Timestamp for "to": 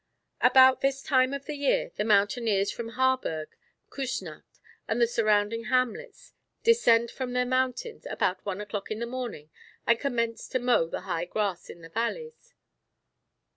10.47-10.57